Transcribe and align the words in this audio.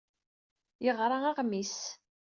Yeɣra 0.85 1.17
aɣmis. 1.29 1.77